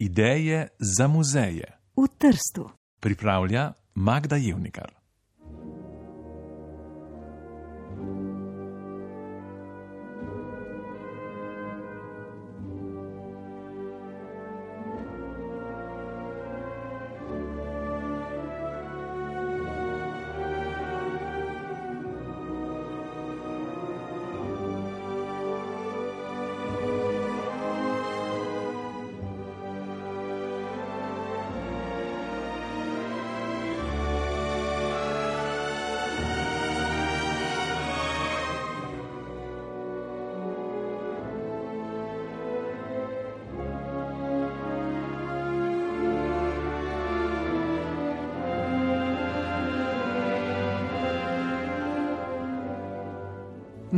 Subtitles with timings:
[0.00, 2.70] Ideje za muzeje v Trstu.
[3.00, 4.99] pripravlja Magda Jevnikar.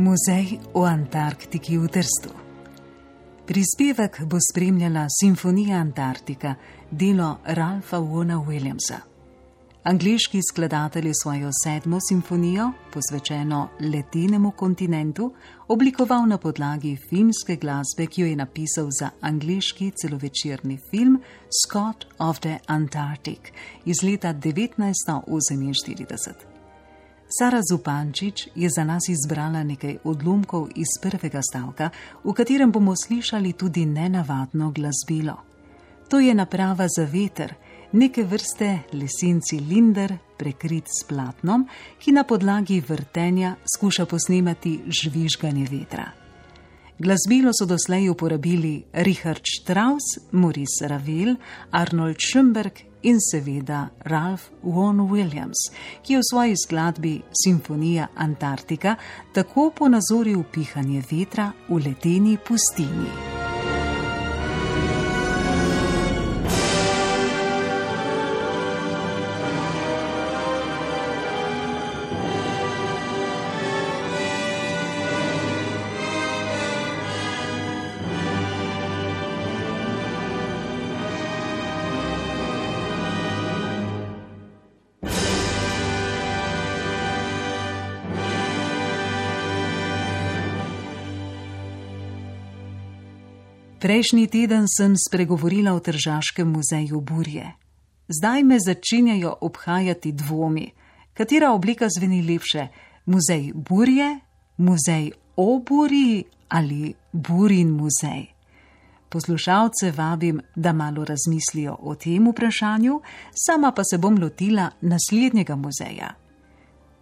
[0.03, 2.27] Muzej v Antarktiki v Trstu.
[3.47, 6.59] Prispevek bo spremljala Simfonija Antarktika,
[6.91, 8.99] delo Ralfa Wona Williamsa.
[9.83, 15.33] Angliški skladatelj je svojo sedmo simfonijo, posvečeno ledenemu kontinentu,
[15.67, 22.39] oblikoval na podlagi filmske glasbe, ki jo je napisal za angliški celovečerni film Scott of
[22.39, 23.39] the Antarctic
[23.85, 26.52] iz leta 1948.
[27.39, 31.89] Sara Zupančič je za nas izbrala nekaj odlomkov iz prvega stavka,
[32.23, 35.37] v katerem bomo slišali tudi nenavadno glasbilo.
[36.09, 37.55] To je naprava za veter,
[37.91, 41.65] neke vrste lesen cilinder, prekrit s platnom,
[41.99, 46.22] ki na podlagi vrtenja skuša posnemati žvižganje vetra.
[47.03, 51.35] Glasbilo so doslej uporabili Richard Strauss, Maurice Ravel,
[51.71, 55.67] Arnold Schoenberg in seveda Ralph Vaughan Williams,
[56.03, 58.95] ki je v svoji skladbi Simfonija Antarktika
[59.35, 63.32] tako ponazoril pihanje vetra v ledeni pustini.
[93.83, 97.51] Prejšnji teden sem spregovorila o Tržaškem muzeju Burje.
[98.07, 100.71] Zdaj me začenjajo obhajati dvomi,
[101.13, 102.67] katera oblika zveni lepše:
[103.05, 104.19] muzej Burje,
[104.57, 108.31] muzej o Burji ali Burin muzej.
[109.09, 113.01] Poslušalce vabim, da malo razmislijo o tem vprašanju,
[113.35, 116.15] sama pa se bom lotila naslednjega muzeja.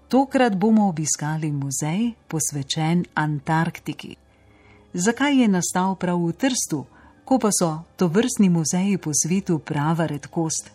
[0.08, 4.16] Tokrat bomo obiskali muzej posvečen Antarktiki.
[4.94, 6.86] Zakaj je nastal prav v Trstu,
[7.26, 10.72] ko pa so to vrstni muzeji po svetu prava redkost?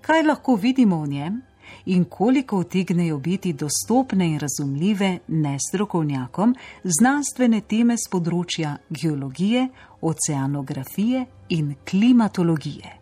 [0.00, 1.42] Kaj lahko vidimo v njem
[1.86, 9.68] in koliko utegnejo biti dostopne in razumljive nestrokovnjakom znanstvene teme z področja geologije,
[10.00, 13.01] oceanografije in klimatologije?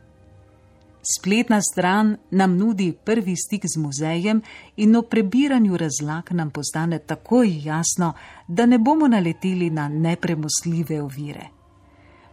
[1.03, 4.43] Spletna stran nam nudi prvi stik z muzejem
[4.77, 8.13] in o prebiranju razlag nam postane takoj jasno,
[8.49, 11.47] da ne bomo naleteli na nepremostljive ovire.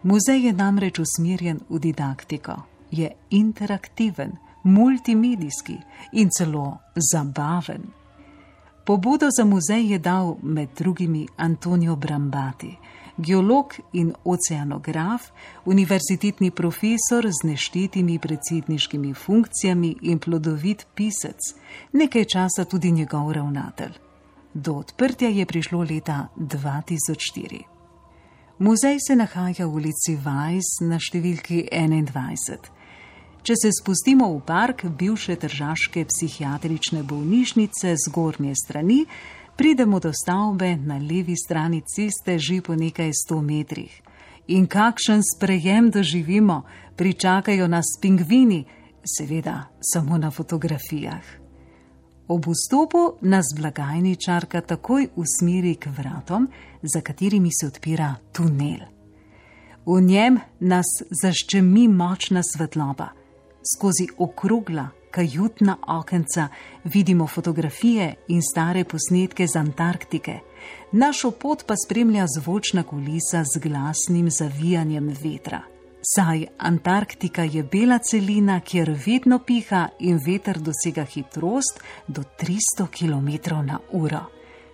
[0.04, 2.56] Muzej je namreč usmerjen v didaktiko,
[2.92, 4.32] je interaktiven,
[4.64, 5.78] multimedijski
[6.12, 7.82] in celo zabaven.
[8.86, 12.78] Pobudo za muzej je dal med drugimi Antonijo Brambati,
[13.18, 15.32] geolog in oceanograf,
[15.66, 21.54] univerzitetni profesor z neštetimi predsedniškimi funkcijami in plodovit pisec,
[21.94, 23.94] nekaj časa tudi njegov ravnatelj.
[24.54, 27.62] Do odprtja je prišlo leta 2004.
[28.60, 32.74] Muzej se nahaja v ulici Vajs na številki 21.
[33.46, 39.06] Če se spustimo v park bivše Tržaške psihiatrične bolnišnice z gornje strani,
[39.58, 44.02] pridemo do stavbe na levi strani ceste že po nekaj sto metrih.
[44.48, 46.64] In kakšen sprejem doživimo,
[46.96, 48.66] pričakajo nas pingvini,
[49.04, 51.24] seveda samo na fotografijah.
[52.28, 56.48] Ob vstopu nas blagajničarka takoj usmeri k vratom,
[56.82, 58.80] za katerimi se odpira tunel.
[59.86, 60.86] V njem nas
[61.22, 63.08] zaščemi močna svetloba.
[63.64, 66.48] Skozi okrogla, kajutna okenca
[66.84, 70.40] vidimo fotografije in stare posnetke z Antarktike.
[70.92, 75.62] Našo pot pa spremlja zvočna kulisa z glasnim zavijanjem vetra.
[76.16, 84.20] Saj Antarktika je bela celina, kjer vedno piha in veter dosega hitrost do 300 km/h.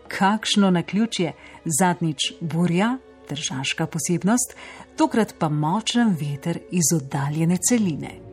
[0.08, 1.34] Kakšno na ključje,
[1.80, 2.98] zadnjič burja,
[3.30, 4.56] državska posebnost,
[4.98, 8.33] tokrat pa močen veter iz oddaljene celine.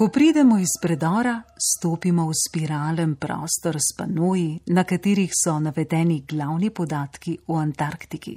[0.00, 6.70] Ko pridemo iz predora, stopimo v spiralen prostor s panoji, na katerih so navedeni glavni
[6.70, 8.32] podatki o Antarktiki.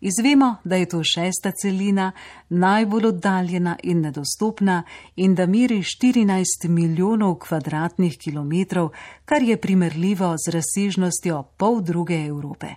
[0.00, 2.12] Izvemo, da je to šesta celina,
[2.48, 4.82] najbolj oddaljena in nedostopna,
[5.16, 8.88] in da meri 14 milijonov kvadratnih kilometrov,
[9.24, 12.74] kar je primerljivo z razsežnostjo pol druge Evrope.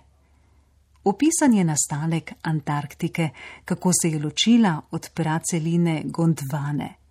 [1.04, 3.30] Opisan je nastanek Antarktike,
[3.64, 7.01] kako se je ločila od praceline Gondvane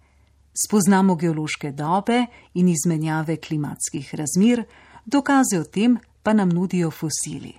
[0.54, 4.64] spoznamo geološke dobe in izmenjave klimatskih razmir,
[5.06, 7.54] dokaze o tem pa nam nudijo fosili.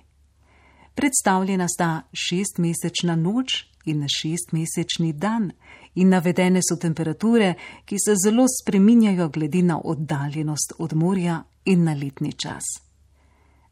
[0.95, 5.51] Predstavljena sta šestmesečna noč in šestmesečni dan
[5.95, 7.53] in navedene so temperature,
[7.85, 12.63] ki se zelo spreminjajo glede na oddaljenost od morja in na letni čas.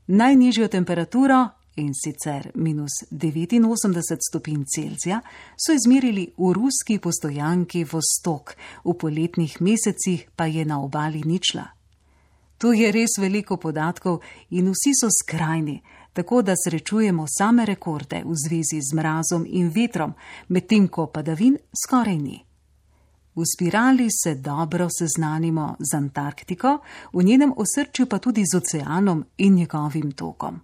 [0.08, 5.22] Najnižjo temperaturo in sicer minus 89 stopinj Celzija,
[5.58, 11.66] so izmerili v ruski postojanki Vostok, v poletnih mesecih pa je na obali ničla.
[12.58, 15.82] Tu je res veliko podatkov in vsi so skrajni,
[16.14, 20.14] tako da srečujemo same rekorde v zvezi z mrazom in vetrom,
[20.48, 22.38] medtem ko padavin skoraj ni.
[23.36, 26.80] V spirali se dobro seznanimo z Antarktiko,
[27.14, 30.60] v njenem osrčju pa tudi z oceanom in njegovim tokom.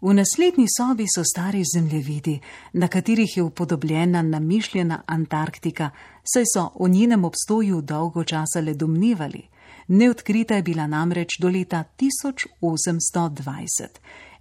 [0.00, 2.40] V naslednji sobi so stari zemljevidi,
[2.72, 5.90] na katerih je upodobljena namišljena Antarktika,
[6.24, 9.42] saj so o njenem obstoju dolgo časa le domnevali.
[9.88, 13.86] Neodkrita je bila namreč do leta 1820.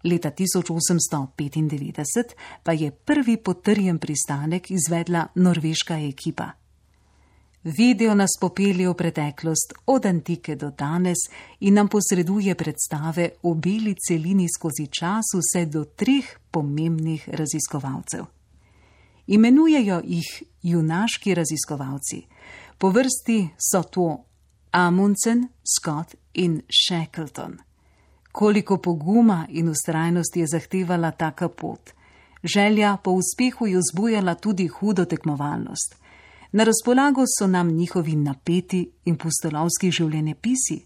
[0.04, 2.24] Leta 1895
[2.64, 6.52] pa je prvi potrjen pristanek izvedla norveška ekipa.
[7.68, 11.18] Video nas popelje v preteklost od antike do danes
[11.60, 18.24] in nam posreduje predstave o beli celini skozi čas vse do treh pomembnih raziskovalcev.
[19.28, 22.22] Imenujejo jih junaški raziskovalci.
[22.78, 24.24] Po vrsti so to
[24.72, 27.58] Amundsen, Scott in Shackleton.
[28.32, 31.90] Koliko poguma in ustrajnosti je zahtevala taka pot.
[32.44, 36.07] Želja po uspehu je vzbujala tudi hudo tekmovalnost.
[36.52, 40.86] Na razpolago so nam njihovi napeti in pustolovski življenjepisi,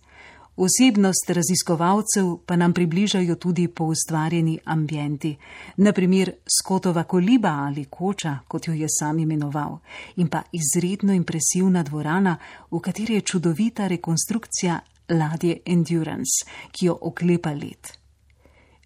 [0.56, 5.38] osebnost raziskovalcev pa nam približajo tudi po ustvarjeni ambienti,
[5.78, 9.78] naprimer Skotova koliba ali koča, kot jo je sam imenoval,
[10.16, 12.38] in pa izredno impresivna dvorana,
[12.72, 17.98] v kateri je čudovita rekonstrukcija ladje Endurance, ki jo oklepa let.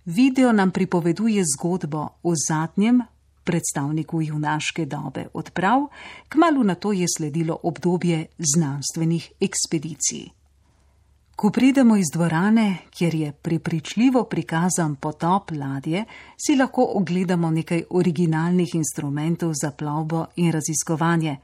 [0.05, 3.01] Video nam pripoveduje zgodbo o zadnjem
[3.45, 5.87] predstavniku junaške dobe odprav,
[6.29, 10.25] kmalo na to je sledilo obdobje znanstvenih ekspedicij.
[11.35, 16.05] Ko pridemo iz dvorane, kjer je prepričljivo prikazan potop ladje,
[16.37, 21.37] si lahko ogledamo nekaj originalnih instrumentov za plovbo in raziskovanje.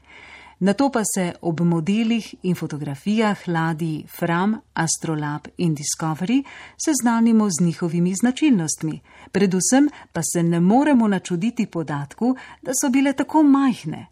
[0.62, 6.44] Na to pa se ob modelih in fotografijah ladij Fram, Astrolab in Discovery
[6.84, 9.00] seznanimo z njihovimi značilnostmi.
[9.32, 14.06] Predvsem pa se ne moremo načuditi podatku, da so bile tako majhne.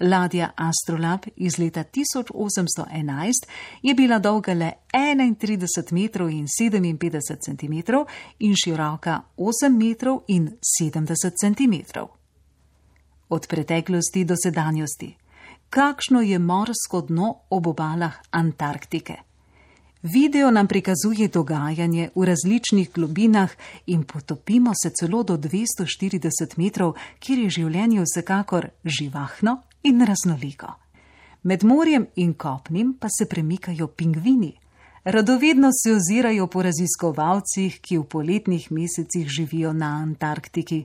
[0.00, 3.46] Ladja Astrolab iz leta 1811
[3.82, 8.06] je bila dolga le 31 metrov in 57 centimetrov
[8.38, 10.50] in široka 8 metrov in
[10.82, 12.08] 70 centimetrov.
[13.28, 15.23] Od preteklosti do sedanjosti
[15.74, 19.14] kakšno je morsko dno ob obalah Antarktike.
[20.02, 23.50] Video nam prikazuje dogajanje v različnih globinah
[23.86, 30.66] in potopimo se celo do 240 metrov, kjer je življenje vsekakor živahno in raznoliko.
[31.42, 34.52] Med morjem in kopnim pa se premikajo pingvini.
[35.04, 40.84] Radovedno se ozirajo po raziskovalcih, ki v poletnih mesecih živijo na Antarktiki.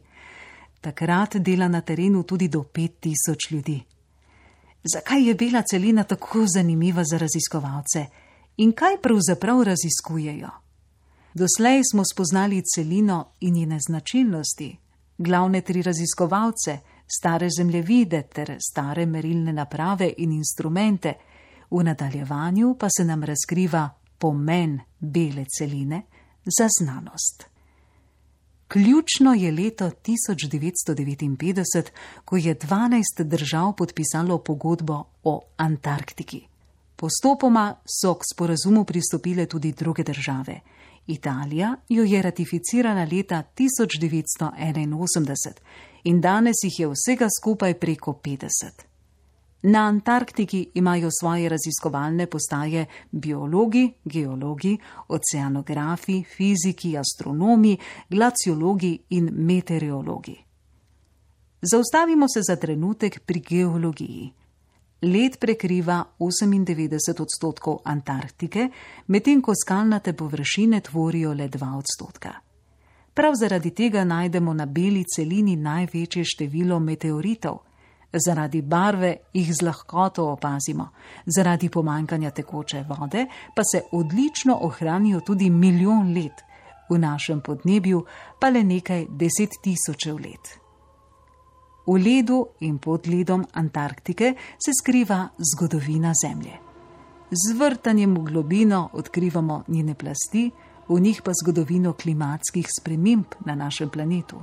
[0.82, 3.80] Takrat dela na terenu tudi do 5000 ljudi.
[4.84, 8.06] Zakaj je bela celina tako zanimiva za raziskovalce
[8.58, 10.50] in kaj pravzaprav raziskujejo?
[11.34, 14.78] Doslej smo spoznali celino in njene značilnosti,
[15.18, 16.78] glavne tri raziskovalce,
[17.20, 21.14] stare zemljevide ter stare merilne naprave in instrumente,
[21.72, 26.02] v nadaljevanju pa se nam razkriva pomen bele celine
[26.58, 27.46] za znanost.
[28.70, 31.90] Ključno je leto 1959,
[32.26, 36.42] ko je 12 držav podpisalo pogodbo o Antarktiki.
[36.96, 40.60] Postopoma so k sporazumu pristopile tudi druge države.
[41.08, 45.52] Italija jo je ratificirala leta 1981
[46.04, 48.89] in danes jih je vsega skupaj preko 50.
[49.62, 57.78] Na Antarktiki imajo svoje raziskovalne postaje biologi, geologi, oceanografi, fiziki, astronomi,
[58.10, 60.38] glaciologi in meteorologi.
[61.62, 64.34] Zaustavimo se za trenutek pri geologiji.
[65.02, 68.70] Led prekriva 98 odstotkov Antarktike,
[69.08, 72.34] medtem ko skalnate površine tvorijo le 2 odstotka.
[73.14, 77.69] Prav zaradi tega najdemo na beli celini največje število meteoritov.
[78.14, 80.90] Zaradi barve jih z lahkoto opazimo,
[81.26, 83.26] zaradi pomankanja tekoče vode
[83.56, 86.42] pa se odlično ohranijo tudi milijon let,
[86.90, 88.06] v našem podnebju
[88.40, 90.58] pa le nekaj deset tisočev let.
[91.88, 94.34] V ledu in pod ledom Antarktike
[94.66, 96.58] se skriva zgodovina Zemlje.
[97.32, 100.52] Z vrtanjem v globino odkrivamo njene plasti,
[100.90, 104.42] v njih pa zgodovino klimatskih sprememb na našem planetu.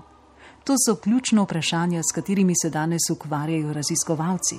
[0.66, 4.56] To so ključna vprašanja, s katerimi se danes ukvarjajo raziskovalci.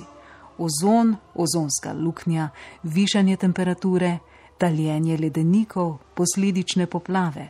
[0.58, 2.48] Ozon, ozonska luknja,
[2.82, 4.18] višanje temperature,
[4.58, 7.48] taljenje ledenikov, posledične poplave.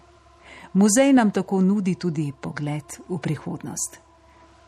[0.73, 3.99] Muzej nam tako nudi tudi pogled v prihodnost.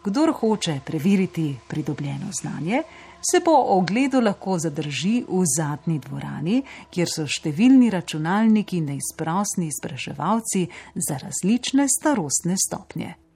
[0.04, 2.82] Kdor hoče preveriti pridobljeno znanje,
[3.30, 11.18] se po ogledu lahko zadrži v zadnji dvorani, kjer so številni računalniki neizprosni spraševalci za
[11.18, 13.29] različne starostne stopnje.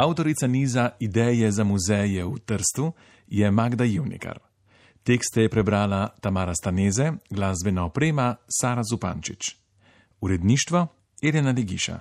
[0.00, 2.92] Avtorica niza Ideje za muzeje v Trstu
[3.28, 4.38] je Magda Jivnikar.
[5.02, 9.56] Tekste je prebrala Tamara Staneze, glasbena oprema Sara Zupančič.
[10.20, 10.86] Uredništvo
[11.22, 11.98] Irena Legiša.